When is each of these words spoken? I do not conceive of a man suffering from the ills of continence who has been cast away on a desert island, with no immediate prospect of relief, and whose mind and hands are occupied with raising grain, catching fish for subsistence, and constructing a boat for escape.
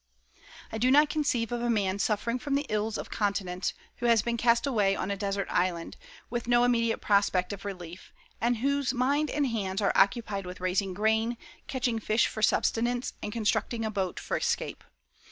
I 0.71 0.79
do 0.79 0.89
not 0.89 1.11
conceive 1.11 1.51
of 1.51 1.61
a 1.61 1.69
man 1.69 1.99
suffering 1.99 2.39
from 2.39 2.55
the 2.55 2.65
ills 2.69 2.97
of 2.97 3.11
continence 3.11 3.75
who 3.97 4.07
has 4.07 4.23
been 4.23 4.35
cast 4.35 4.65
away 4.65 4.95
on 4.95 5.11
a 5.11 5.15
desert 5.15 5.47
island, 5.51 5.95
with 6.27 6.47
no 6.47 6.63
immediate 6.63 7.01
prospect 7.01 7.53
of 7.53 7.65
relief, 7.65 8.11
and 8.41 8.57
whose 8.57 8.95
mind 8.95 9.29
and 9.29 9.45
hands 9.45 9.79
are 9.79 9.93
occupied 9.95 10.47
with 10.47 10.59
raising 10.59 10.95
grain, 10.95 11.37
catching 11.67 11.99
fish 11.99 12.25
for 12.25 12.41
subsistence, 12.41 13.13
and 13.21 13.31
constructing 13.31 13.85
a 13.85 13.91
boat 13.91 14.19
for 14.19 14.35
escape. 14.35 14.83